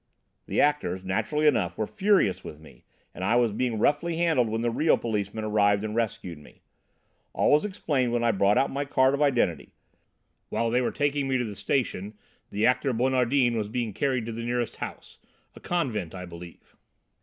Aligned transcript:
"The 0.47 0.59
actors, 0.59 1.03
naturally 1.03 1.45
enough, 1.45 1.77
were 1.77 1.85
furious 1.85 2.43
with 2.43 2.59
me, 2.59 2.85
and 3.13 3.23
I 3.23 3.35
was 3.35 3.51
being 3.51 3.77
roughly 3.77 4.17
handled 4.17 4.49
when 4.49 4.61
the 4.61 4.71
real 4.71 4.97
policemen 4.97 5.43
arrived 5.43 5.83
and 5.83 5.95
rescued 5.95 6.39
me. 6.39 6.63
All 7.33 7.51
was 7.51 7.65
explained 7.65 8.11
when 8.11 8.23
I 8.23 8.31
brought 8.31 8.57
out 8.57 8.71
my 8.71 8.83
card 8.83 9.13
of 9.13 9.21
identity. 9.21 9.75
While 10.49 10.71
they 10.71 10.81
were 10.81 10.91
taking 10.91 11.27
me 11.27 11.37
to 11.37 11.45
the 11.45 11.55
station, 11.55 12.15
the 12.49 12.65
actor 12.65 12.93
Bonardin 12.93 13.55
was 13.55 13.69
being 13.69 13.93
carried 13.93 14.25
to 14.25 14.31
the 14.31 14.41
nearest 14.41 14.77
house, 14.77 15.19
a 15.55 15.59
convent, 15.59 16.15
I 16.15 16.25
believe." 16.25 16.75